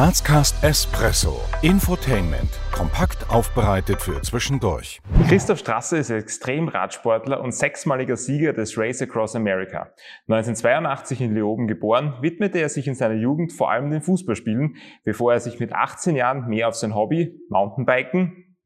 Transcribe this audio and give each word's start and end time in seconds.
Grazcast 0.00 0.64
Espresso. 0.64 1.42
Infotainment. 1.60 2.48
Kompakt 2.72 3.28
aufbereitet 3.28 4.00
für 4.00 4.22
zwischendurch. 4.22 4.98
Christoph 5.28 5.58
Strasser 5.58 5.98
ist 5.98 6.08
Extremradsportler 6.08 7.42
und 7.42 7.52
sechsmaliger 7.52 8.16
Sieger 8.16 8.54
des 8.54 8.78
Race 8.78 9.02
Across 9.02 9.36
America. 9.36 9.92
1982 10.26 11.20
in 11.20 11.34
Leoben 11.34 11.68
geboren, 11.68 12.14
widmete 12.22 12.60
er 12.60 12.70
sich 12.70 12.88
in 12.88 12.94
seiner 12.94 13.16
Jugend 13.16 13.52
vor 13.52 13.70
allem 13.70 13.90
den 13.90 14.00
Fußballspielen, 14.00 14.76
bevor 15.04 15.34
er 15.34 15.40
sich 15.40 15.60
mit 15.60 15.74
18 15.74 16.16
Jahren 16.16 16.48
mehr 16.48 16.68
auf 16.68 16.76
sein 16.76 16.94
Hobby, 16.94 17.38
Mountainbiken, 17.50 18.56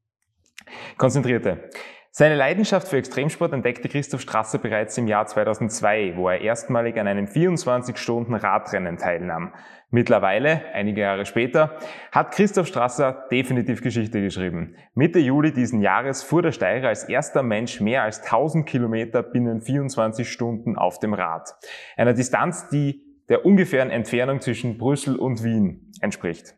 konzentrierte. 0.95 1.69
Seine 2.17 2.35
Leidenschaft 2.35 2.87
für 2.87 2.95
Extremsport 2.95 3.51
entdeckte 3.51 3.89
Christoph 3.89 4.21
Strasser 4.21 4.57
bereits 4.57 4.97
im 4.97 5.05
Jahr 5.05 5.25
2002, 5.25 6.13
wo 6.15 6.29
er 6.29 6.39
erstmalig 6.39 6.97
an 6.97 7.07
einem 7.07 7.25
24-Stunden-Radrennen 7.25 8.95
teilnahm. 8.95 9.53
Mittlerweile, 9.89 10.61
einige 10.73 11.01
Jahre 11.01 11.25
später, 11.25 11.77
hat 12.13 12.31
Christoph 12.31 12.67
Strasser 12.67 13.25
definitiv 13.29 13.81
Geschichte 13.81 14.21
geschrieben. 14.21 14.77
Mitte 14.93 15.19
Juli 15.19 15.51
diesen 15.51 15.81
Jahres 15.81 16.23
fuhr 16.23 16.41
der 16.41 16.53
Steirer 16.53 16.87
als 16.87 17.03
erster 17.03 17.43
Mensch 17.43 17.81
mehr 17.81 18.03
als 18.03 18.21
1000 18.21 18.65
Kilometer 18.65 19.21
binnen 19.21 19.59
24 19.59 20.31
Stunden 20.31 20.77
auf 20.77 20.99
dem 20.99 21.13
Rad. 21.13 21.53
Einer 21.97 22.13
Distanz, 22.13 22.69
die 22.69 23.03
der 23.27 23.45
ungefähren 23.45 23.89
Entfernung 23.89 24.39
zwischen 24.39 24.77
Brüssel 24.77 25.17
und 25.17 25.43
Wien 25.43 25.91
entspricht. 25.99 26.55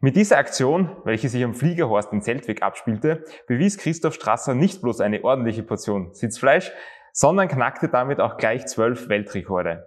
Mit 0.00 0.16
dieser 0.16 0.38
Aktion, 0.38 0.96
welche 1.04 1.28
sich 1.28 1.44
am 1.44 1.54
Fliegerhorst 1.54 2.12
in 2.12 2.22
Zeltweg 2.22 2.62
abspielte, 2.62 3.24
bewies 3.46 3.78
Christoph 3.78 4.14
Strasser 4.14 4.54
nicht 4.54 4.82
bloß 4.82 5.00
eine 5.00 5.22
ordentliche 5.22 5.62
Portion 5.62 6.12
Sitzfleisch, 6.12 6.72
sondern 7.12 7.48
knackte 7.48 7.88
damit 7.88 8.20
auch 8.20 8.36
gleich 8.36 8.66
zwölf 8.66 9.08
Weltrekorde. 9.08 9.86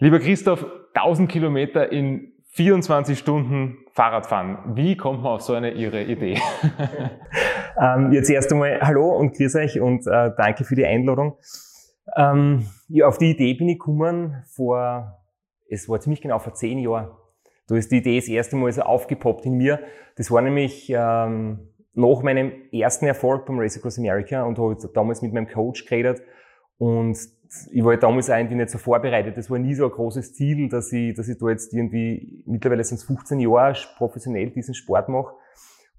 Lieber 0.00 0.18
Christoph, 0.20 0.66
1000 0.94 1.30
Kilometer 1.30 1.90
in 1.90 2.32
24 2.50 3.18
Stunden 3.18 3.78
Fahrradfahren. 3.92 4.76
Wie 4.76 4.96
kommt 4.96 5.22
man 5.22 5.32
auf 5.32 5.42
so 5.42 5.54
eine 5.54 5.72
irre 5.72 6.02
Idee? 6.02 6.40
ähm, 7.80 8.12
jetzt 8.12 8.30
erst 8.30 8.52
einmal 8.52 8.80
Hallo 8.80 9.16
und 9.16 9.36
grüß 9.36 9.56
euch 9.56 9.80
und 9.80 10.06
äh, 10.06 10.30
danke 10.36 10.64
für 10.64 10.74
die 10.74 10.84
Einladung. 10.84 11.38
Ähm, 12.16 12.66
ja, 12.88 13.06
auf 13.06 13.18
die 13.18 13.30
Idee 13.30 13.54
bin 13.54 13.68
ich 13.68 13.78
gekommen 13.78 14.42
vor, 14.54 15.20
es 15.68 15.88
war 15.88 16.00
ziemlich 16.00 16.20
genau 16.20 16.38
vor 16.38 16.54
zehn 16.54 16.78
Jahren. 16.78 17.10
Da 17.68 17.76
ist 17.76 17.92
die 17.92 17.98
Idee 17.98 18.18
das 18.18 18.28
erste 18.28 18.56
Mal 18.56 18.72
so 18.72 18.82
aufgepoppt 18.82 19.46
in 19.46 19.54
mir. 19.54 19.80
Das 20.16 20.30
war 20.30 20.42
nämlich 20.42 20.90
ähm, 20.90 21.68
nach 21.94 22.22
meinem 22.22 22.52
ersten 22.72 23.06
Erfolg 23.06 23.46
beim 23.46 23.58
Race 23.58 23.76
Across 23.76 23.98
America 23.98 24.42
und 24.42 24.58
habe 24.58 24.76
damals 24.94 25.22
mit 25.22 25.32
meinem 25.32 25.48
Coach 25.48 25.84
geredet 25.84 26.22
und 26.78 27.18
ich 27.72 27.84
war 27.84 27.96
damals 27.96 28.28
irgendwie 28.28 28.56
nicht 28.56 28.70
so 28.70 28.78
vorbereitet. 28.78 29.36
Das 29.36 29.50
war 29.50 29.58
nie 29.58 29.74
so 29.74 29.84
ein 29.84 29.90
großes 29.90 30.34
Ziel, 30.34 30.68
dass 30.68 30.92
ich, 30.92 31.14
dass 31.14 31.28
ich 31.28 31.38
da 31.38 31.48
jetzt 31.48 31.72
irgendwie, 31.72 32.42
mittlerweile 32.46 32.84
sind 32.84 32.98
es 32.98 33.04
15 33.04 33.40
Jahre 33.40 33.74
professionell 33.96 34.50
diesen 34.50 34.74
Sport 34.74 35.08
mache. 35.08 35.34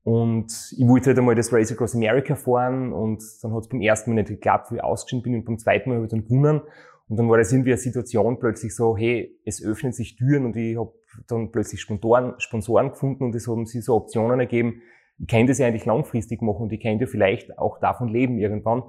Und 0.04 0.52
ich 0.78 0.88
wollte 0.88 1.08
halt 1.08 1.20
einmal 1.20 1.36
das 1.36 1.52
Race 1.52 1.72
Across 1.72 1.96
America 1.96 2.36
fahren 2.36 2.94
und 2.94 3.22
dann 3.42 3.54
hat 3.54 3.64
es 3.64 3.70
beim 3.70 3.82
ersten 3.82 4.12
Mal 4.12 4.22
nicht 4.22 4.30
geklappt, 4.30 4.72
wie 4.72 4.76
ich 4.76 4.84
ausgeschieden 4.84 5.24
bin 5.24 5.36
und 5.36 5.46
beim 5.46 5.58
zweiten 5.58 5.90
Mal 5.90 5.96
habe 5.96 6.06
ich 6.06 6.12
dann 6.12 6.24
gewonnen. 6.24 6.62
Und 7.10 7.18
dann 7.18 7.28
war 7.28 7.40
das 7.40 7.52
irgendwie 7.52 7.72
eine 7.72 7.80
Situation 7.80 8.40
plötzlich 8.40 8.76
so, 8.76 8.96
hey, 8.96 9.36
es 9.44 9.64
öffnen 9.64 9.92
sich 9.92 10.16
Türen 10.16 10.46
und 10.46 10.56
ich 10.56 10.78
habe 10.78 10.94
dann 11.28 11.52
plötzlich 11.52 11.82
Sponsoren, 11.82 12.36
Sponsoren 12.38 12.92
gefunden 12.92 13.24
und 13.26 13.36
es 13.36 13.48
haben 13.48 13.66
sich 13.66 13.84
so 13.84 13.96
Optionen 13.96 14.40
ergeben. 14.40 14.84
Ich 15.18 15.28
kann 15.28 15.48
das 15.48 15.58
ja 15.58 15.66
eigentlich 15.66 15.86
langfristig 15.86 16.44
machen 16.44 16.64
und 16.64 16.72
ich 16.72 16.82
kann 16.82 17.00
ja 17.00 17.08
vielleicht 17.08 17.58
auch 17.58 17.80
davon 17.80 18.10
leben 18.10 18.38
irgendwann. 18.38 18.84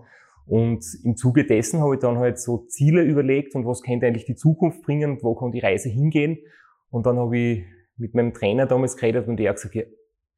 Und 0.46 0.84
im 1.02 1.16
Zuge 1.16 1.46
dessen 1.46 1.80
habe 1.80 1.94
ich 1.94 2.00
dann 2.00 2.18
halt 2.18 2.38
so 2.38 2.58
Ziele 2.66 3.02
überlegt 3.02 3.54
und 3.54 3.66
was 3.66 3.82
könnte 3.82 4.06
eigentlich 4.06 4.26
die 4.26 4.34
Zukunft 4.34 4.82
bringen, 4.82 5.18
wo 5.22 5.34
kann 5.34 5.50
die 5.50 5.60
Reise 5.60 5.88
hingehen. 5.88 6.38
Und 6.90 7.06
dann 7.06 7.18
habe 7.18 7.38
ich 7.38 7.64
mit 7.96 8.14
meinem 8.14 8.34
Trainer 8.34 8.66
damals 8.66 8.96
geredet 8.96 9.28
und 9.28 9.40
er 9.40 9.50
hat 9.50 9.56
gesagt, 9.56 9.74
ja, 9.74 9.84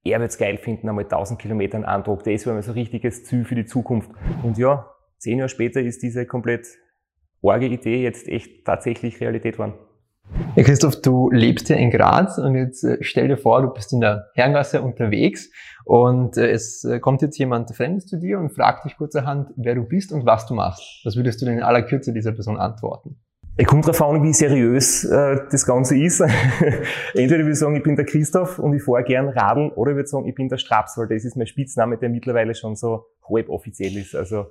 er 0.05 0.21
wird 0.21 0.31
es 0.31 0.39
geil 0.39 0.57
finden, 0.57 0.89
einmal 0.89 1.05
1000 1.05 1.41
Kilometer 1.41 1.77
einen 1.77 1.85
Andruck. 1.85 2.25
Das 2.25 2.47
wäre 2.47 2.55
mal 2.55 2.63
so 2.63 2.73
ein 2.73 2.79
richtiges 2.79 3.25
Ziel 3.25 3.45
für 3.45 3.55
die 3.55 3.65
Zukunft. 3.65 4.11
Und 4.43 4.59
ja, 4.59 4.89
zehn 5.19 5.39
Jahre 5.39 5.49
später 5.49 5.81
ist 5.81 6.03
diese 6.03 6.27
komplett 6.27 6.67
orge 7.43 7.67
Idee 7.67 8.03
jetzt 8.03 8.29
echt 8.29 8.65
tatsächlich 8.65 9.21
Realität 9.21 9.55
geworden. 9.55 9.75
Ja, 10.57 10.63
Christoph, 10.63 11.01
du 11.03 11.31
lebst 11.31 11.69
ja 11.69 11.77
in 11.77 11.91
Graz 11.91 12.39
und 12.39 12.55
jetzt 12.55 12.85
äh, 12.85 12.99
stell 13.01 13.29
dir 13.29 13.37
vor, 13.37 13.63
du 13.63 13.69
bist 13.69 13.93
in 13.93 14.01
der 14.01 14.31
Herrengasse 14.35 14.81
unterwegs 14.81 15.51
und 15.85 16.37
äh, 16.37 16.51
es 16.51 16.85
äh, 16.85 17.01
kommt 17.01 17.23
jetzt 17.23 17.39
jemand 17.39 17.75
Fremdes 17.75 18.07
zu 18.07 18.19
dir 18.19 18.39
und 18.39 18.51
fragt 18.51 18.85
dich 18.85 18.97
kurzerhand, 18.97 19.51
wer 19.57 19.75
du 19.75 19.83
bist 19.83 20.13
und 20.13 20.25
was 20.25 20.47
du 20.47 20.55
machst. 20.55 21.01
Was 21.05 21.17
würdest 21.17 21.41
du 21.41 21.47
denn 21.47 21.59
in 21.59 21.63
aller 21.63 21.83
Kürze 21.83 22.13
dieser 22.13 22.33
Person 22.33 22.57
antworten? 22.57 23.17
Es 23.57 23.67
kommt 23.67 23.87
darauf 23.87 24.01
an, 24.03 24.23
wie 24.23 24.33
seriös 24.33 25.05
äh, 25.05 25.37
das 25.51 25.67
Ganze 25.67 25.99
ist. 25.99 26.21
Entweder 27.15 27.41
würde 27.41 27.51
ich 27.51 27.59
sagen, 27.59 27.77
ich 27.77 27.83
bin 27.83 27.97
der 27.97 28.07
Christoph 28.07 28.59
und 28.59 28.75
ich 28.75 28.83
fahre 28.83 29.05
gern 29.05 29.29
Radeln, 29.29 29.71
oder 29.73 29.91
ich 29.91 29.97
würde 29.97 30.09
sagen, 30.09 30.27
ich 30.27 30.35
bin 30.35 30.49
der 30.49 30.57
Straps, 30.57 30.97
weil 30.97 31.09
das 31.09 31.25
ist 31.25 31.37
mein 31.37 31.47
Spitzname, 31.47 31.99
der 31.99 32.09
mittlerweile 32.09 32.55
schon 32.55 32.77
so 32.77 33.05
halb 33.29 33.51
offiziell 33.51 33.95
ist. 33.99 34.15
Also 34.15 34.47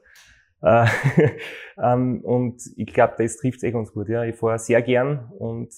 äh, 0.61 0.85
ähm, 1.81 2.21
und 2.21 2.61
ich 2.75 2.93
glaube, 2.93 3.15
das 3.17 3.37
trifft 3.37 3.63
eh 3.63 3.71
ganz 3.71 3.91
gut. 3.91 4.09
Ja. 4.09 4.23
Ich 4.23 4.35
fahre 4.35 4.59
sehr 4.59 4.81
gern 4.81 5.31
und 5.37 5.73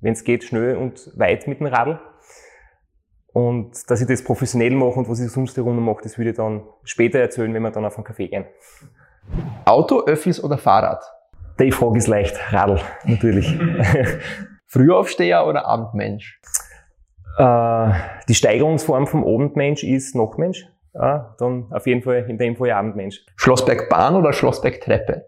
wenn 0.00 0.12
es 0.12 0.24
geht, 0.24 0.44
schnell 0.44 0.76
und 0.76 1.10
weit 1.16 1.46
mit 1.46 1.60
dem 1.60 1.66
Radl. 1.66 2.00
Und 3.32 3.88
dass 3.88 4.00
ich 4.00 4.08
das 4.08 4.24
professionell 4.24 4.72
mache 4.72 4.98
und 4.98 5.08
was 5.08 5.20
ich 5.20 5.30
sonst 5.30 5.56
die 5.56 5.60
Runde 5.60 5.80
mache, 5.80 6.02
das 6.02 6.18
würde 6.18 6.30
ich 6.30 6.36
dann 6.36 6.62
später 6.82 7.20
erzählen, 7.20 7.52
wenn 7.54 7.62
wir 7.62 7.70
dann 7.70 7.84
auf 7.84 7.96
einen 7.96 8.04
Kaffee 8.04 8.28
gehen. 8.28 8.46
Auto, 9.64 10.04
Öffis 10.04 10.42
oder 10.42 10.58
Fahrrad? 10.58 11.04
Die 11.60 11.70
Frage 11.70 11.98
ist 11.98 12.06
leicht. 12.06 12.36
Radl, 12.52 12.80
natürlich. 13.04 13.56
Frühaufsteher 14.66 15.46
oder 15.46 15.66
Abendmensch? 15.66 16.40
Äh, 17.38 17.92
die 18.28 18.34
Steigerungsform 18.34 19.06
vom 19.06 19.24
Abendmensch 19.24 19.84
ist 19.84 20.14
Nachtmensch. 20.14 20.66
Ja, 20.94 21.34
dann 21.38 21.66
auf 21.70 21.86
jeden 21.86 22.02
Fall 22.02 22.26
in 22.28 22.38
dem 22.38 22.56
Fall 22.56 22.70
Abendmensch. 22.70 23.24
Schlossbergbahn 23.36 24.16
oder 24.16 24.32
Schlossbergtreppe? 24.32 25.24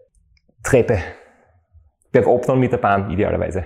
Treppe. 0.63 0.99
Bergab 2.11 2.45
dann 2.45 2.59
mit 2.59 2.71
der 2.71 2.77
Bahn, 2.77 3.09
idealerweise. 3.09 3.65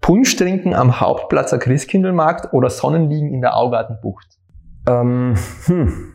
Punsch 0.00 0.36
trinken 0.36 0.74
am 0.74 1.00
Hauptplatz 1.00 1.50
der 1.50 1.58
Christkindlmarkt 1.58 2.52
oder 2.52 2.70
Sonnenliegen 2.70 3.32
in 3.32 3.40
der 3.40 3.56
Augartenbucht? 3.56 4.26
Ähm, 4.88 5.36
hm. 5.66 6.14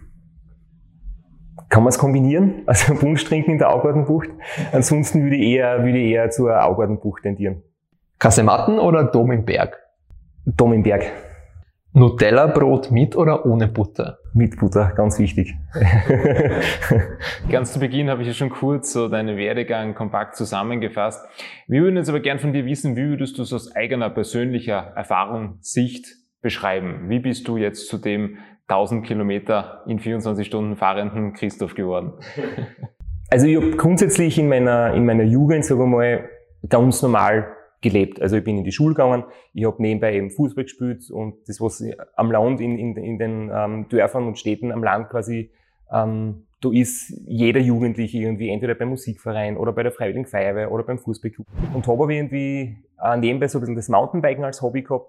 Kann 1.69 1.83
man 1.83 1.89
es 1.89 1.97
kombinieren? 1.97 2.63
Also 2.67 2.95
Punsch 2.95 3.23
trinken 3.25 3.51
in 3.51 3.57
der 3.57 3.71
Augartenbucht. 3.71 4.29
Ansonsten 4.71 5.23
würde 5.23 5.35
ich 5.35 5.43
eher, 5.43 5.83
würde 5.83 5.97
ich 5.97 6.11
eher 6.11 6.29
zur 6.29 6.63
Augartenbucht 6.63 7.23
tendieren. 7.23 7.63
Kasematten 8.19 8.79
oder 8.79 9.03
Dom 9.03 9.31
im 9.31 9.45
Berg? 9.45 9.79
Dom 10.45 10.73
im 10.73 10.83
Berg. 10.83 11.11
Nutella-Brot 11.95 12.89
mit 12.89 13.15
oder 13.15 13.45
ohne 13.45 13.67
Butter? 13.67 14.17
Mit 14.33 14.57
Butter, 14.57 14.93
ganz 14.95 15.19
wichtig. 15.19 15.53
Ganz 17.51 17.73
zu 17.73 17.79
Beginn 17.79 18.09
habe 18.09 18.23
ich 18.23 18.27
ja 18.27 18.33
schon 18.33 18.49
kurz 18.49 18.93
so 18.93 19.07
deinen 19.07 19.37
Werdegang 19.37 19.93
kompakt 19.93 20.35
zusammengefasst. 20.35 21.23
Wir 21.67 21.83
würden 21.83 21.97
jetzt 21.97 22.09
aber 22.09 22.19
gern 22.19 22.39
von 22.39 22.51
dir 22.51 22.65
wissen, 22.65 22.95
wie 22.95 23.09
würdest 23.09 23.37
du 23.37 23.43
es 23.43 23.53
aus 23.53 23.75
eigener 23.75 24.09
persönlicher 24.09 24.93
Erfahrung, 24.95 25.59
Sicht 25.61 26.07
beschreiben? 26.41 27.09
Wie 27.09 27.19
bist 27.19 27.47
du 27.47 27.57
jetzt 27.57 27.87
zu 27.87 27.99
dem 27.99 28.37
1000 28.67 29.05
Kilometer 29.05 29.83
in 29.87 29.99
24 29.99 30.47
Stunden 30.47 30.75
fahrenden 30.75 31.33
Christoph 31.33 31.75
geworden? 31.75 32.13
Also 33.29 33.47
ich 33.47 33.55
habe 33.55 33.71
grundsätzlich 33.71 34.37
in 34.37 34.47
meiner, 34.47 34.93
in 34.93 35.05
meiner 35.05 35.23
Jugend, 35.23 35.65
sagen 35.65 35.79
wir 35.79 35.87
mal, 35.87 36.29
ganz 36.69 37.01
normal 37.01 37.47
gelebt. 37.83 38.19
Also 38.21 38.37
ich 38.37 38.43
bin 38.43 38.57
in 38.57 38.63
die 38.63 38.71
Schule 38.71 38.95
gegangen, 38.95 39.25
ich 39.53 39.65
habe 39.65 39.79
nebenbei 39.81 40.15
eben 40.15 40.31
Fußball 40.31 40.63
gespielt 40.63 41.11
und 41.11 41.35
das, 41.47 41.61
was 41.61 41.83
am 42.15 42.31
Land, 42.31 42.59
in, 42.59 42.79
in, 42.79 42.97
in 42.97 43.19
den 43.19 43.51
ähm, 43.53 43.87
Dörfern 43.89 44.25
und 44.25 44.39
Städten 44.39 44.71
am 44.71 44.83
Land 44.83 45.09
quasi, 45.09 45.51
ähm, 45.91 46.47
da 46.61 46.71
ist 46.71 47.13
jeder 47.27 47.59
Jugendliche 47.59 48.19
irgendwie 48.19 48.49
entweder 48.49 48.73
beim 48.73 48.89
Musikverein 48.89 49.57
oder 49.57 49.73
bei 49.73 49.83
der 49.83 49.91
Freiwilligen 49.91 50.25
Feuerwehr 50.25 50.71
oder 50.71 50.83
beim 50.83 50.97
Fußballclub. 50.97 51.45
Und 51.73 51.85
habe 51.87 52.03
aber 52.03 52.11
irgendwie 52.11 52.77
äh, 53.03 53.17
nebenbei 53.17 53.49
so 53.49 53.59
ein 53.59 53.61
bisschen 53.61 53.75
das 53.75 53.89
Mountainbiken 53.89 54.45
als 54.45 54.61
Hobby 54.61 54.81
gehabt 54.81 55.07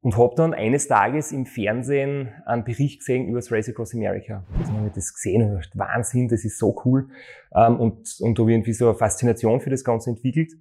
und 0.00 0.16
habe 0.16 0.36
dann 0.36 0.54
eines 0.54 0.86
Tages 0.86 1.32
im 1.32 1.46
Fernsehen 1.46 2.28
einen 2.46 2.62
Bericht 2.62 3.00
gesehen 3.00 3.26
über 3.26 3.38
das 3.38 3.50
Race 3.50 3.68
Across 3.68 3.94
America. 3.94 4.44
Dann 4.66 4.76
habe 4.76 4.86
ich 4.86 4.92
das 4.92 5.12
gesehen 5.12 5.42
und 5.42 5.48
gedacht, 5.48 5.70
Wahnsinn, 5.74 6.28
das 6.28 6.44
ist 6.44 6.58
so 6.58 6.80
cool. 6.84 7.08
Ähm, 7.52 7.80
und, 7.80 8.16
und 8.20 8.38
habe 8.38 8.52
irgendwie 8.52 8.72
so 8.72 8.88
eine 8.88 8.94
Faszination 8.94 9.60
für 9.60 9.70
das 9.70 9.82
Ganze 9.82 10.10
entwickelt 10.10 10.52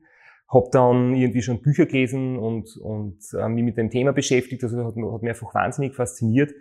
habe 0.49 0.69
dann 0.71 1.13
irgendwie 1.13 1.41
schon 1.41 1.61
Bücher 1.61 1.85
gelesen 1.85 2.37
und, 2.37 2.77
und 2.77 3.19
äh, 3.37 3.49
mich 3.49 3.63
mit 3.63 3.77
dem 3.77 3.89
Thema 3.89 4.13
beschäftigt. 4.13 4.63
Also 4.63 4.77
hat, 4.77 4.95
hat 4.95 5.21
mich 5.21 5.29
einfach 5.29 5.53
wahnsinnig 5.53 5.93
fasziniert. 5.93 6.53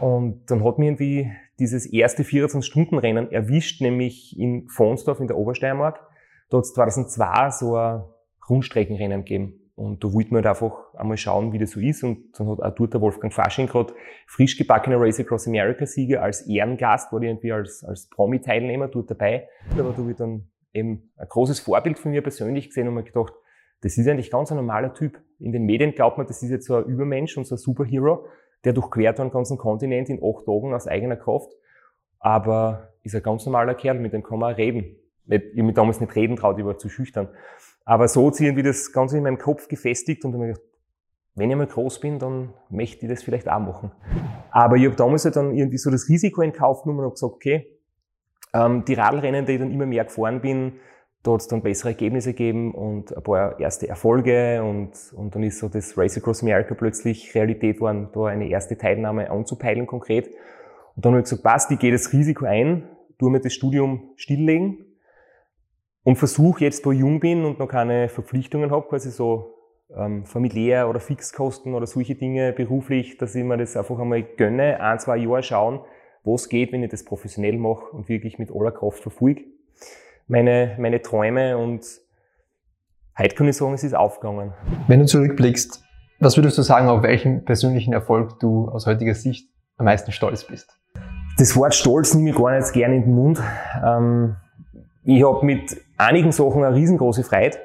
Und 0.00 0.42
dann 0.46 0.64
hat 0.64 0.78
mir 0.78 0.86
irgendwie 0.86 1.30
dieses 1.58 1.86
erste 1.86 2.22
24-Stunden-Rennen 2.22 3.30
erwischt, 3.30 3.82
nämlich 3.82 4.38
in 4.38 4.68
Fonsdorf 4.68 5.20
in 5.20 5.26
der 5.26 5.36
Obersteiermark. 5.36 6.00
Da 6.48 6.58
hat 6.58 6.64
es 6.64 6.72
2002 6.72 7.50
so 7.50 7.76
ein 7.76 8.04
Rundstreckenrennen 8.48 9.24
gegeben. 9.24 9.60
Und 9.74 10.02
da 10.02 10.10
wollte 10.14 10.32
man 10.32 10.42
halt 10.42 10.46
einfach 10.46 10.94
einmal 10.94 11.18
schauen, 11.18 11.52
wie 11.52 11.58
das 11.58 11.72
so 11.72 11.80
ist. 11.80 12.02
Und 12.02 12.38
dann 12.38 12.48
hat 12.48 12.60
auch 12.60 12.74
dort 12.74 12.94
der 12.94 13.02
Wolfgang 13.02 13.32
Fasching 13.34 13.66
gerade 13.66 13.92
frisch 14.26 14.56
gebackener 14.56 14.98
Race 14.98 15.20
Across 15.20 15.46
America 15.48 15.84
Sieger 15.84 16.22
als 16.22 16.46
Ehrengast, 16.46 17.12
war 17.12 17.20
irgendwie 17.20 17.52
als, 17.52 17.84
als 17.84 18.08
Promi-Teilnehmer 18.08 18.88
dort 18.88 19.10
dabei. 19.10 19.46
Da 19.76 19.84
war 19.84 19.92
da 19.92 20.02
dann 20.16 20.48
eben 20.76 21.10
ein 21.16 21.28
großes 21.28 21.60
Vorbild 21.60 21.98
von 21.98 22.10
mir 22.10 22.22
persönlich 22.22 22.68
gesehen 22.68 22.88
und 22.88 22.94
mir 22.94 23.02
gedacht, 23.02 23.32
Das 23.80 23.98
ist 23.98 24.08
eigentlich 24.08 24.30
ganz 24.30 24.50
ein 24.50 24.56
normaler 24.56 24.94
Typ. 24.94 25.20
In 25.38 25.52
den 25.52 25.64
Medien 25.64 25.92
glaubt 25.92 26.18
man, 26.18 26.26
das 26.26 26.42
ist 26.42 26.50
jetzt 26.50 26.66
so 26.66 26.76
ein 26.76 26.84
Übermensch 26.86 27.36
und 27.36 27.46
so 27.46 27.54
ein 27.54 27.58
Superhero, 27.58 28.26
der 28.64 28.72
durchquert 28.72 29.20
einen 29.20 29.30
ganzen 29.30 29.58
Kontinent 29.58 30.08
in 30.08 30.18
acht 30.22 30.46
Tagen 30.46 30.74
aus 30.74 30.86
eigener 30.86 31.16
Kraft. 31.16 31.50
Aber 32.18 32.94
ist 33.02 33.14
ein 33.14 33.22
ganz 33.22 33.44
normaler 33.44 33.74
Kerl, 33.74 33.98
mit 33.98 34.12
dem 34.12 34.22
kann 34.22 34.38
man 34.38 34.54
auch 34.54 34.58
reden. 34.58 34.96
Ich 35.26 35.40
habe 35.40 35.62
mich 35.62 35.74
damals 35.74 36.00
nicht 36.00 36.14
reden 36.16 36.36
traut, 36.36 36.58
ich 36.58 36.64
war 36.64 36.78
zu 36.78 36.88
schüchtern. 36.88 37.28
Aber 37.84 38.08
so 38.08 38.30
ziehen 38.30 38.56
wir 38.56 38.62
das 38.62 38.92
Ganze 38.92 39.18
in 39.18 39.24
meinem 39.24 39.38
Kopf 39.38 39.68
gefestigt 39.68 40.24
und 40.24 40.32
mir 40.32 40.48
gedacht, 40.48 40.62
wenn 41.34 41.50
ich 41.50 41.56
mal 41.56 41.66
groß 41.66 42.00
bin, 42.00 42.18
dann 42.18 42.54
möchte 42.70 43.04
ich 43.04 43.12
das 43.12 43.22
vielleicht 43.22 43.48
auch 43.48 43.60
machen. 43.60 43.92
Aber 44.50 44.76
ich 44.76 44.86
habe 44.86 44.96
damals 44.96 45.26
halt 45.26 45.36
dann 45.36 45.54
irgendwie 45.54 45.76
so 45.76 45.90
das 45.90 46.08
Risiko 46.08 46.40
in 46.40 46.52
Kauf 46.52 46.82
genommen 46.82 47.04
und 47.04 47.12
gesagt, 47.12 47.34
okay, 47.34 47.75
ähm, 48.56 48.84
die 48.84 48.94
Radlrennen, 48.94 49.46
die 49.46 49.52
ich 49.52 49.58
dann 49.58 49.70
immer 49.70 49.86
mehr 49.86 50.04
gefahren 50.04 50.40
bin, 50.40 50.74
da 51.22 51.32
hat 51.32 51.40
es 51.40 51.48
dann 51.48 51.62
bessere 51.62 51.90
Ergebnisse 51.90 52.30
gegeben 52.30 52.72
und 52.72 53.16
ein 53.16 53.22
paar 53.22 53.58
erste 53.58 53.88
Erfolge 53.88 54.62
und, 54.62 54.92
und 55.16 55.34
dann 55.34 55.42
ist 55.42 55.58
so 55.58 55.68
das 55.68 55.98
Race 55.98 56.16
Across 56.16 56.42
America 56.42 56.74
plötzlich 56.74 57.34
Realität 57.34 57.76
geworden, 57.76 58.08
da 58.12 58.26
eine 58.26 58.48
erste 58.48 58.78
Teilnahme 58.78 59.30
anzupeilen 59.30 59.86
konkret. 59.86 60.28
Und 60.94 61.04
dann 61.04 61.12
habe 61.12 61.20
ich 61.20 61.24
gesagt, 61.24 61.42
passt, 61.42 61.70
ich 61.72 61.78
gehe 61.80 61.90
das 61.90 62.12
Risiko 62.12 62.44
ein, 62.46 62.88
tue 63.18 63.30
mir 63.30 63.40
das 63.40 63.52
Studium 63.52 64.12
stilllegen 64.14 64.86
und 66.04 66.16
versuche 66.16 66.62
jetzt, 66.64 66.86
wo 66.86 66.92
ich 66.92 67.00
jung 67.00 67.18
bin 67.18 67.44
und 67.44 67.58
noch 67.58 67.68
keine 67.68 68.08
Verpflichtungen 68.08 68.70
habe, 68.70 68.86
quasi 68.88 69.10
so 69.10 69.54
ähm, 69.96 70.24
familiär 70.24 70.88
oder 70.88 71.00
Fixkosten 71.00 71.74
oder 71.74 71.86
solche 71.86 72.14
Dinge 72.14 72.52
beruflich, 72.52 73.18
dass 73.18 73.34
ich 73.34 73.42
mir 73.42 73.56
das 73.56 73.76
einfach 73.76 73.98
einmal 73.98 74.22
gönne, 74.22 74.80
ein, 74.80 74.98
zwei 75.00 75.16
Jahre 75.16 75.42
schauen, 75.42 75.80
was 76.26 76.48
geht, 76.48 76.72
wenn 76.72 76.82
ich 76.82 76.90
das 76.90 77.04
professionell 77.04 77.56
mache 77.56 77.86
und 77.92 78.08
wirklich 78.08 78.38
mit 78.38 78.50
aller 78.54 78.72
Kraft 78.72 79.00
verfolge. 79.00 79.44
Meine, 80.26 80.76
meine 80.78 81.00
Träume 81.00 81.56
und 81.56 81.86
heute 83.16 83.34
kann 83.34 83.48
ich 83.48 83.56
sagen, 83.56 83.74
es 83.74 83.84
ist 83.84 83.94
aufgegangen. 83.94 84.52
Wenn 84.88 85.00
du 85.00 85.06
zurückblickst, 85.06 85.82
was 86.18 86.36
würdest 86.36 86.58
du 86.58 86.62
sagen, 86.62 86.88
auf 86.88 87.02
welchen 87.02 87.44
persönlichen 87.44 87.92
Erfolg 87.92 88.40
du 88.40 88.68
aus 88.68 88.86
heutiger 88.86 89.14
Sicht 89.14 89.48
am 89.76 89.84
meisten 89.84 90.10
stolz 90.12 90.44
bist? 90.44 90.76
Das 91.38 91.54
Wort 91.56 91.74
Stolz 91.74 92.14
nehme 92.14 92.30
ich 92.30 92.36
gar 92.36 92.58
nicht 92.58 92.72
gerne 92.72 92.96
in 92.96 93.02
den 93.02 93.14
Mund. 93.14 93.40
Ähm, 93.84 94.36
ich 95.04 95.22
habe 95.22 95.44
mit 95.44 95.76
einigen 95.98 96.32
Sachen 96.32 96.64
eine 96.64 96.74
riesengroße 96.74 97.22
Freude 97.22 97.58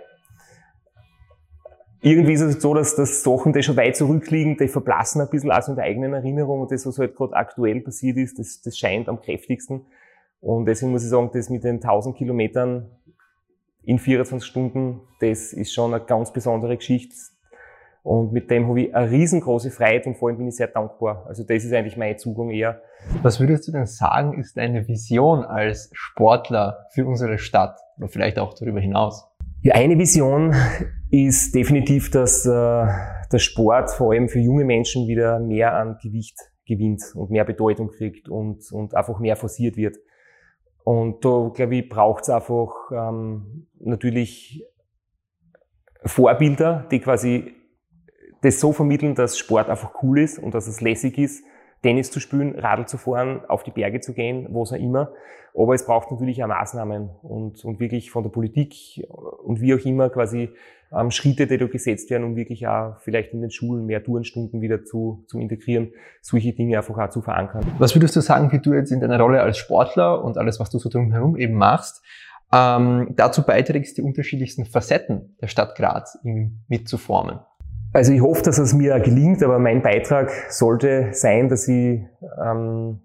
irgendwie 2.01 2.33
ist 2.33 2.41
es 2.41 2.61
so, 2.61 2.73
dass 2.73 2.95
das 2.95 3.21
Sachen, 3.21 3.53
die 3.53 3.61
schon 3.61 3.77
weit 3.77 3.95
zurückliegen, 3.95 4.57
die 4.57 4.67
verblassen 4.67 5.21
ein 5.21 5.29
bisschen 5.29 5.51
also 5.51 5.71
in 5.71 5.75
der 5.75 5.85
eigenen 5.85 6.13
Erinnerung 6.13 6.61
und 6.61 6.71
das, 6.71 6.85
was 6.85 6.97
halt 6.97 7.15
gerade 7.15 7.35
aktuell 7.35 7.79
passiert 7.81 8.17
ist, 8.17 8.39
das, 8.39 8.61
das 8.61 8.77
scheint 8.77 9.07
am 9.07 9.21
kräftigsten. 9.21 9.85
Und 10.41 10.65
deswegen 10.65 10.91
muss 10.91 11.03
ich 11.03 11.09
sagen, 11.09 11.29
das 11.31 11.49
mit 11.49 11.63
den 11.63 11.75
1000 11.75 12.17
Kilometern 12.17 12.89
in 13.83 13.99
24 13.99 14.47
Stunden, 14.47 15.01
das 15.19 15.53
ist 15.53 15.73
schon 15.73 15.93
eine 15.93 16.03
ganz 16.03 16.33
besondere 16.33 16.75
Geschichte. 16.75 17.15
Und 18.03 18.33
mit 18.33 18.49
dem 18.49 18.67
habe 18.67 18.81
ich 18.81 18.95
eine 18.95 19.11
riesengroße 19.11 19.69
Freiheit 19.69 20.07
und 20.07 20.17
vor 20.17 20.29
allem 20.29 20.39
bin 20.39 20.47
ich 20.47 20.55
sehr 20.55 20.67
dankbar. 20.67 21.25
Also 21.27 21.43
das 21.43 21.63
ist 21.63 21.71
eigentlich 21.71 21.97
mein 21.97 22.17
Zugang 22.17 22.49
eher. 22.49 22.81
Was 23.21 23.39
würdest 23.39 23.67
du 23.67 23.71
denn 23.71 23.85
sagen, 23.85 24.39
ist 24.39 24.57
deine 24.57 24.87
Vision 24.87 25.43
als 25.43 25.91
Sportler 25.93 26.87
für 26.91 27.05
unsere 27.05 27.37
Stadt 27.37 27.79
oder 27.97 28.07
vielleicht 28.07 28.39
auch 28.39 28.55
darüber 28.55 28.79
hinaus? 28.79 29.27
Ja, 29.61 29.75
eine 29.75 29.99
Vision 29.99 30.55
ist 31.11 31.53
definitiv, 31.53 32.09
dass 32.09 32.45
äh, 32.45 32.49
der 32.49 33.39
Sport 33.39 33.91
vor 33.91 34.13
allem 34.13 34.29
für 34.29 34.39
junge 34.39 34.65
Menschen 34.65 35.07
wieder 35.07 35.39
mehr 35.39 35.75
an 35.75 35.97
Gewicht 36.01 36.37
gewinnt 36.65 37.03
und 37.15 37.29
mehr 37.29 37.43
Bedeutung 37.43 37.89
kriegt 37.89 38.29
und, 38.29 38.71
und 38.71 38.95
einfach 38.95 39.19
mehr 39.19 39.35
forciert 39.35 39.75
wird. 39.75 39.97
Und 40.83 41.23
da, 41.23 41.51
glaube 41.53 41.75
ich, 41.75 41.89
braucht 41.89 42.23
es 42.23 42.29
einfach 42.29 42.71
ähm, 42.91 43.67
natürlich 43.79 44.65
Vorbilder, 46.03 46.87
die 46.89 46.99
quasi 46.99 47.53
das 48.41 48.59
so 48.59 48.71
vermitteln, 48.71 49.13
dass 49.13 49.37
Sport 49.37 49.69
einfach 49.69 50.01
cool 50.01 50.19
ist 50.19 50.39
und 50.39 50.55
dass 50.55 50.67
es 50.67 50.81
lässig 50.81 51.17
ist, 51.17 51.43
Tennis 51.81 52.11
zu 52.11 52.19
spielen, 52.19 52.57
Radl 52.57 52.85
zu 52.85 52.97
fahren, 52.97 53.41
auf 53.47 53.63
die 53.63 53.71
Berge 53.71 53.99
zu 54.01 54.13
gehen, 54.13 54.47
was 54.51 54.71
auch 54.71 54.77
immer. 54.77 55.11
Aber 55.53 55.73
es 55.73 55.85
braucht 55.85 56.11
natürlich 56.11 56.43
auch 56.43 56.47
Maßnahmen 56.47 57.09
und, 57.23 57.65
und 57.65 57.79
wirklich 57.79 58.11
von 58.11 58.23
der 58.23 58.29
Politik 58.29 59.05
und 59.43 59.59
wie 59.59 59.73
auch 59.73 59.85
immer 59.85 60.09
quasi 60.09 60.49
ähm, 60.93 61.11
Schritte, 61.11 61.47
die 61.47 61.57
da 61.57 61.65
gesetzt 61.67 62.09
werden, 62.09 62.23
um 62.23 62.35
wirklich 62.35 62.67
auch 62.67 62.97
vielleicht 62.99 63.33
in 63.33 63.41
den 63.41 63.51
Schulen 63.51 63.85
mehr 63.85 64.03
Tourenstunden 64.03 64.61
wieder 64.61 64.83
zu, 64.85 65.23
zu 65.27 65.39
integrieren, 65.39 65.91
solche 66.21 66.53
Dinge 66.53 66.77
einfach 66.77 66.97
auch 66.97 67.09
zu 67.09 67.21
verankern. 67.21 67.65
Was 67.79 67.95
würdest 67.95 68.15
du 68.15 68.21
sagen, 68.21 68.51
wie 68.51 68.59
du 68.59 68.73
jetzt 68.73 68.91
in 68.91 68.99
deiner 68.99 69.19
Rolle 69.19 69.41
als 69.41 69.57
Sportler 69.57 70.23
und 70.23 70.37
alles, 70.37 70.59
was 70.59 70.69
du 70.69 70.79
so 70.79 70.89
drumherum 70.89 71.35
eben 71.35 71.55
machst, 71.55 72.03
ähm, 72.53 73.13
dazu 73.15 73.43
beiträgst, 73.43 73.97
die 73.97 74.01
unterschiedlichsten 74.01 74.65
Facetten 74.65 75.35
der 75.41 75.47
Stadt 75.47 75.75
Graz 75.75 76.19
mitzuformen? 76.67 77.39
Also 77.93 78.13
ich 78.13 78.21
hoffe, 78.21 78.41
dass 78.43 78.57
es 78.57 78.73
mir 78.73 78.99
gelingt, 78.99 79.43
aber 79.43 79.59
mein 79.59 79.81
Beitrag 79.81 80.31
sollte 80.49 81.09
sein, 81.11 81.49
dass 81.49 81.67
ich 81.67 82.01
ähm, 82.41 83.01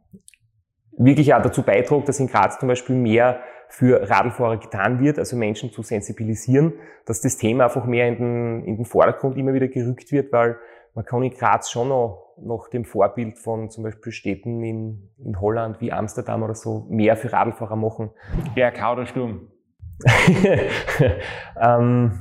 wirklich 0.97 1.35
auch 1.35 1.43
dazu 1.43 1.63
beitrage, 1.63 2.05
dass 2.05 2.21
in 2.21 2.29
Graz 2.29 2.59
zum 2.59 2.69
Beispiel 2.69 2.95
mehr 2.95 3.41
für 3.69 4.09
Radlfahrer 4.09 4.59
getan 4.59 5.01
wird, 5.01 5.19
also 5.19 5.37
Menschen 5.37 5.73
zu 5.73 5.83
sensibilisieren, 5.83 6.75
dass 7.05 7.21
das 7.21 7.37
Thema 7.37 7.65
einfach 7.65 7.85
mehr 7.85 8.07
in 8.07 8.17
den, 8.17 8.65
in 8.65 8.77
den 8.77 8.85
Vordergrund 8.85 9.37
immer 9.37 9.53
wieder 9.55 9.67
gerückt 9.67 10.13
wird, 10.13 10.33
weil 10.33 10.57
man 10.95 11.05
kann 11.05 11.23
in 11.25 11.33
Graz 11.33 11.69
schon 11.69 11.89
noch 11.89 12.35
nach 12.39 12.69
dem 12.69 12.85
Vorbild 12.85 13.39
von 13.39 13.71
zum 13.71 13.83
Beispiel 13.83 14.13
Städten 14.13 14.63
in, 14.63 15.11
in 15.19 15.41
Holland 15.41 15.81
wie 15.81 15.93
Amsterdam 15.93 16.45
oder 16.45 16.55
so 16.55 16.87
mehr 16.89 17.17
für 17.17 17.33
Radlfahrer 17.33 17.77
machen. 17.77 18.11
GRK 18.55 18.93
oder 18.93 19.07
Sturm? 19.07 19.49
ähm, 21.61 22.21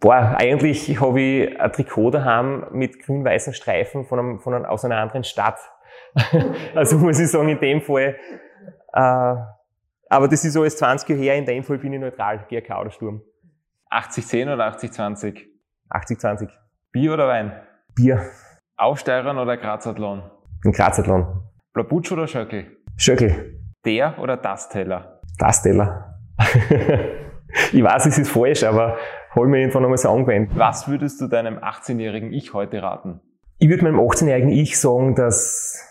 Boah, 0.00 0.34
eigentlich 0.38 0.98
habe 0.98 1.20
ich 1.20 1.60
ein 1.60 1.72
Trikot 1.72 2.10
daheim 2.10 2.66
mit 2.72 3.04
grün-weißen 3.04 3.52
Streifen 3.52 4.06
von 4.06 4.18
einem, 4.18 4.40
von 4.40 4.54
einem, 4.54 4.64
aus 4.64 4.82
einer 4.84 4.96
anderen 4.96 5.24
Stadt. 5.24 5.58
also 6.74 6.96
muss 6.96 7.20
ich 7.20 7.30
sagen, 7.30 7.50
in 7.50 7.60
dem 7.60 7.82
Fall. 7.82 8.16
Äh, 8.94 9.34
aber 10.12 10.26
das 10.28 10.42
ist 10.42 10.56
alles 10.56 10.78
20 10.78 11.08
Jahre 11.10 11.22
her, 11.22 11.36
in 11.36 11.44
dem 11.44 11.62
Fall 11.62 11.76
bin 11.76 11.92
ich 11.92 12.00
neutral, 12.00 12.46
GRK 12.48 12.80
oder 12.80 12.90
Sturm. 12.90 13.20
80-10 13.90 14.54
oder 14.54 14.74
80-20? 14.74 15.44
80-20. 15.90 16.48
Bier 16.92 17.12
oder 17.12 17.28
Wein? 17.28 17.52
Bier. 17.94 18.22
Aufsteigern 18.78 19.36
oder 19.36 19.58
Grazathlon? 19.58 20.22
Ein 20.64 20.72
Grazathlon. 20.72 21.42
Blabutsch 21.74 22.10
oder 22.10 22.26
Schöckel? 22.26 22.78
Schöckel. 22.96 23.60
Der 23.84 24.18
oder 24.18 24.38
das 24.38 24.70
Teller? 24.70 25.20
Das 25.38 25.62
Teller. 25.62 26.18
ich 27.72 27.82
weiß, 27.82 28.06
es 28.06 28.18
ist 28.18 28.30
falsch, 28.30 28.64
aber 28.64 28.96
hol 29.34 29.48
mir 29.48 29.58
irgendwann 29.58 29.84
einmal 29.84 29.98
so 29.98 30.08
angewendet. 30.10 30.56
Was 30.56 30.88
würdest 30.88 31.20
du 31.20 31.26
deinem 31.26 31.58
18-jährigen 31.58 32.32
Ich 32.32 32.52
heute 32.52 32.82
raten? 32.82 33.20
Ich 33.58 33.68
würde 33.68 33.84
meinem 33.84 34.00
18-jährigen 34.00 34.50
Ich 34.50 34.78
sagen, 34.78 35.14
dass, 35.14 35.84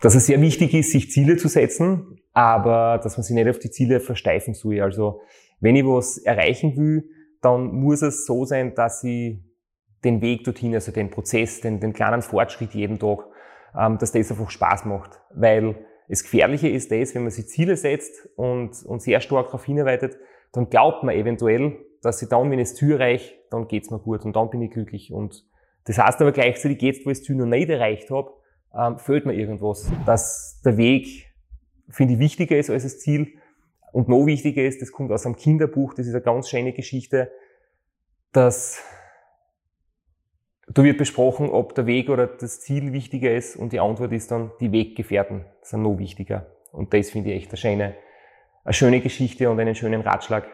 dass 0.00 0.14
es 0.14 0.26
sehr 0.26 0.40
wichtig 0.40 0.74
ist, 0.74 0.92
sich 0.92 1.10
Ziele 1.10 1.36
zu 1.36 1.48
setzen, 1.48 2.18
aber 2.32 2.98
dass 3.02 3.16
man 3.16 3.24
sich 3.24 3.34
nicht 3.34 3.48
auf 3.48 3.58
die 3.58 3.70
Ziele 3.70 4.00
versteifen 4.00 4.54
soll. 4.54 4.80
Also, 4.80 5.20
wenn 5.60 5.76
ich 5.76 5.84
was 5.84 6.18
erreichen 6.18 6.76
will, 6.76 7.08
dann 7.40 7.72
muss 7.72 8.02
es 8.02 8.26
so 8.26 8.44
sein, 8.44 8.74
dass 8.74 9.02
ich 9.04 9.38
den 10.04 10.20
Weg 10.20 10.44
dorthin, 10.44 10.74
also 10.74 10.92
den 10.92 11.10
Prozess, 11.10 11.60
den, 11.60 11.80
den 11.80 11.92
kleinen 11.92 12.22
Fortschritt 12.22 12.74
jeden 12.74 12.98
Tag, 12.98 13.20
ähm, 13.78 13.98
dass 13.98 14.12
das 14.12 14.30
einfach 14.30 14.50
Spaß 14.50 14.84
macht. 14.84 15.20
Weil 15.34 15.86
das 16.08 16.22
Gefährliche 16.22 16.68
ist 16.68 16.92
das, 16.92 17.14
wenn 17.14 17.22
man 17.22 17.30
sich 17.30 17.48
Ziele 17.48 17.76
setzt 17.76 18.28
und, 18.36 18.70
und 18.84 19.02
sehr 19.02 19.20
stark 19.20 19.46
darauf 19.46 19.64
hinarbeitet, 19.64 20.18
dann 20.52 20.68
glaubt 20.70 21.02
man 21.02 21.14
eventuell, 21.14 21.78
dass 22.06 22.22
ich 22.22 22.28
dann, 22.28 22.50
wenn 22.50 22.58
ich 22.58 22.68
das 22.68 22.76
Ziel 22.76 22.92
erreiche, 22.92 23.34
dann 23.50 23.68
geht's 23.68 23.90
mir 23.90 23.98
gut 23.98 24.24
und 24.24 24.34
dann 24.34 24.50
bin 24.50 24.62
ich 24.62 24.70
glücklich. 24.70 25.12
Und 25.12 25.44
das 25.84 25.98
heißt 25.98 26.20
aber 26.20 26.32
gleichzeitig, 26.32 26.80
jetzt, 26.82 27.06
wo 27.06 27.10
ich 27.10 27.18
das 27.18 27.26
Ziel 27.26 27.36
noch 27.36 27.46
nicht 27.46 27.68
erreicht 27.68 28.10
habe, 28.10 28.30
ähm, 28.74 28.98
fehlt 28.98 29.26
mir 29.26 29.34
irgendwas. 29.34 29.90
Dass 30.04 30.60
der 30.64 30.76
Weg, 30.76 31.32
finde 31.88 32.14
ich, 32.14 32.20
wichtiger 32.20 32.56
ist 32.56 32.70
als 32.70 32.82
das 32.82 32.98
Ziel. 32.98 33.38
Und 33.92 34.08
noch 34.08 34.26
wichtiger 34.26 34.62
ist, 34.62 34.82
das 34.82 34.92
kommt 34.92 35.10
aus 35.10 35.24
einem 35.24 35.36
Kinderbuch, 35.36 35.94
das 35.94 36.06
ist 36.06 36.14
eine 36.14 36.22
ganz 36.22 36.50
schöne 36.50 36.72
Geschichte, 36.72 37.30
dass 38.32 38.82
da 40.68 40.82
wird 40.82 40.98
besprochen, 40.98 41.48
ob 41.48 41.74
der 41.74 41.86
Weg 41.86 42.10
oder 42.10 42.26
das 42.26 42.60
Ziel 42.60 42.92
wichtiger 42.92 43.34
ist 43.34 43.56
und 43.56 43.72
die 43.72 43.80
Antwort 43.80 44.12
ist 44.12 44.30
dann, 44.30 44.50
die 44.60 44.72
Weggefährten 44.72 45.46
sind 45.62 45.82
noch 45.82 45.98
wichtiger. 45.98 46.46
Und 46.72 46.92
das 46.92 47.10
finde 47.10 47.30
ich 47.30 47.36
echt 47.36 47.50
eine 47.50 47.56
schöne, 47.56 47.94
eine 48.64 48.74
schöne 48.74 49.00
Geschichte 49.00 49.48
und 49.48 49.58
einen 49.60 49.74
schönen 49.74 50.02
Ratschlag. 50.02 50.46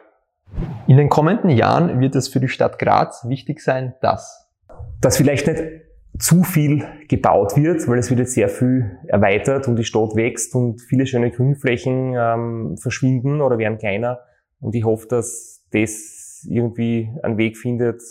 In 0.86 0.96
den 0.96 1.08
kommenden 1.08 1.50
Jahren 1.50 2.00
wird 2.00 2.16
es 2.16 2.28
für 2.28 2.40
die 2.40 2.48
Stadt 2.48 2.78
Graz 2.78 3.26
wichtig 3.28 3.60
sein, 3.60 3.94
dass 4.00 4.42
dass 5.02 5.16
vielleicht 5.16 5.46
nicht 5.46 5.62
zu 6.18 6.44
viel 6.44 6.86
gebaut 7.08 7.56
wird, 7.56 7.86
weil 7.88 7.98
es 7.98 8.10
wird 8.10 8.20
jetzt 8.20 8.34
sehr 8.34 8.48
viel 8.48 8.98
erweitert 9.08 9.66
und 9.66 9.76
die 9.76 9.84
Stadt 9.84 10.14
wächst 10.14 10.54
und 10.54 10.80
viele 10.80 11.06
schöne 11.06 11.30
Grünflächen 11.30 12.14
ähm, 12.16 12.76
verschwinden 12.78 13.40
oder 13.40 13.58
werden 13.58 13.78
kleiner. 13.78 14.20
Und 14.60 14.74
ich 14.74 14.84
hoffe, 14.84 15.08
dass 15.08 15.64
das 15.72 16.46
irgendwie 16.48 17.10
einen 17.22 17.38
Weg 17.38 17.56
findet, 17.56 18.02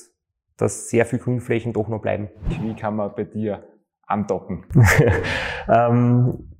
dass 0.58 0.90
sehr 0.90 1.06
viele 1.06 1.22
Grünflächen 1.22 1.74
doch 1.74 1.88
noch 1.88 2.02
bleiben. 2.02 2.30
Wie 2.62 2.76
kann 2.76 2.96
man 2.96 3.12
bei 3.16 3.24
dir 3.24 3.64
andocken? 4.06 4.66
ähm, 5.70 6.50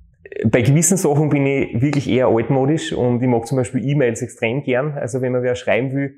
bei 0.46 0.62
gewissen 0.62 0.96
Sachen 0.96 1.28
bin 1.28 1.46
ich 1.46 1.80
wirklich 1.80 2.08
eher 2.08 2.28
altmodisch 2.28 2.92
und 2.92 3.22
ich 3.22 3.28
mag 3.28 3.46
zum 3.46 3.56
Beispiel 3.56 3.84
E-Mails 3.84 4.22
extrem 4.22 4.62
gern. 4.62 4.92
Also 4.92 5.20
wenn 5.20 5.32
man 5.32 5.42
wer 5.42 5.54
schreiben 5.54 5.92
will, 5.92 6.16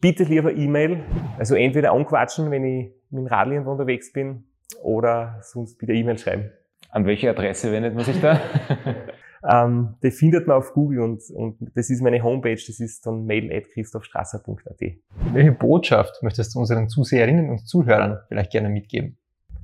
bitte 0.00 0.24
lieber 0.24 0.52
E-Mail. 0.52 1.00
Also 1.38 1.54
entweder 1.54 1.92
anquatschen, 1.92 2.50
wenn 2.50 2.64
ich 2.64 2.92
mit 3.10 3.20
dem 3.20 3.26
Radl 3.26 3.52
irgendwo 3.52 3.72
unterwegs 3.72 4.12
bin, 4.12 4.44
oder 4.82 5.40
sonst 5.42 5.78
bitte 5.78 5.92
E-Mail 5.92 6.18
schreiben. 6.18 6.50
An 6.90 7.06
welche 7.06 7.30
Adresse 7.30 7.72
wendet 7.72 7.94
man 7.94 8.04
sich 8.04 8.20
da? 8.20 8.40
ähm, 9.48 9.94
die 10.02 10.10
findet 10.10 10.46
man 10.46 10.58
auf 10.58 10.72
Google 10.72 11.00
und, 11.00 11.22
und 11.34 11.56
das 11.74 11.90
ist 11.90 12.02
meine 12.02 12.22
Homepage, 12.22 12.54
das 12.54 12.80
ist 12.80 13.06
dann 13.06 13.24
mail.christophstrasser.at. 13.24 14.80
Welche 15.32 15.52
Botschaft 15.52 16.22
möchtest 16.22 16.54
du 16.54 16.60
unseren 16.60 16.88
Zuseherinnen 16.88 17.50
und 17.50 17.66
Zuhörern 17.66 18.18
vielleicht 18.28 18.52
gerne 18.52 18.68
mitgeben? 18.68 19.16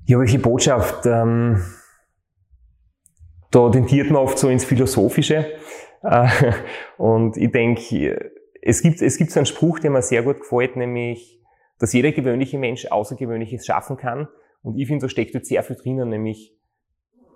Ja, 0.06 0.18
welche 0.18 0.38
Botschaft? 0.38 1.06
Ähm, 1.06 1.62
da 3.50 3.68
tendiert 3.70 4.10
man 4.10 4.22
oft 4.22 4.38
so 4.38 4.48
ins 4.48 4.64
Philosophische. 4.64 5.46
Äh, 6.02 6.28
und 6.96 7.36
ich 7.36 7.50
denke, 7.50 8.32
es 8.62 8.82
gibt, 8.82 9.02
es 9.02 9.16
gibt 9.16 9.30
so 9.30 9.40
einen 9.40 9.46
Spruch, 9.46 9.78
der 9.78 9.90
mir 9.90 10.02
sehr 10.02 10.22
gut 10.22 10.40
gefällt, 10.40 10.76
nämlich, 10.76 11.40
dass 11.78 11.92
jeder 11.92 12.12
gewöhnliche 12.12 12.58
Mensch 12.58 12.86
Außergewöhnliches 12.86 13.66
schaffen 13.66 13.96
kann. 13.96 14.28
Und 14.62 14.76
ich 14.78 14.86
finde, 14.86 15.06
da 15.06 15.08
steckt 15.08 15.34
jetzt 15.34 15.48
sehr 15.48 15.62
viel 15.62 15.76
drinnen, 15.76 16.10
nämlich, 16.10 16.54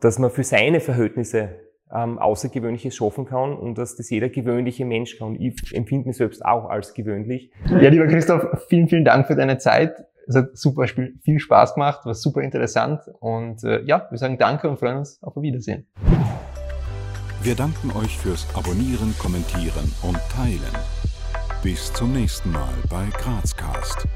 dass 0.01 0.19
man 0.19 0.31
für 0.31 0.45
seine 0.45 0.81
Verhältnisse 0.81 1.61
ähm, 1.93 2.19
Außergewöhnliches 2.19 2.95
schaffen 2.95 3.25
kann 3.25 3.57
und 3.57 3.79
dass 3.79 3.97
das 3.97 4.11
jeder 4.11 4.29
gewöhnliche 4.29 4.85
Mensch 4.85 5.17
kann. 5.19 5.41
Ich 5.41 5.75
empfinde 5.75 6.09
mich 6.09 6.17
selbst 6.19 6.45
auch 6.45 6.69
als 6.69 6.93
gewöhnlich. 6.93 7.51
Ja, 7.69 7.89
lieber 7.89 8.07
Christoph, 8.07 8.67
vielen, 8.69 8.89
vielen 8.89 9.05
Dank 9.05 9.27
für 9.27 9.37
deine 9.37 9.59
Zeit. 9.59 10.05
Es 10.27 10.37
hat 10.37 10.57
super 10.57 10.87
viel 10.87 11.39
Spaß 11.39 11.75
gemacht, 11.75 12.05
war 12.05 12.15
super 12.15 12.43
interessant 12.43 13.03
und 13.21 13.63
äh, 13.65 13.83
ja, 13.85 14.07
wir 14.11 14.19
sagen 14.19 14.39
Danke 14.39 14.69
und 14.69 14.79
freuen 14.79 14.99
uns 14.99 15.23
auf 15.23 15.37
ein 15.37 15.43
Wiedersehen. 15.43 15.87
Wir 17.43 17.55
danken 17.55 17.93
euch 17.93 18.17
fürs 18.17 18.47
Abonnieren, 18.55 19.15
Kommentieren 19.19 19.93
und 20.03 20.19
Teilen. 20.35 20.75
Bis 21.63 21.93
zum 21.93 22.13
nächsten 22.13 22.51
Mal 22.51 22.73
bei 22.89 23.07
Grazcast. 23.19 24.07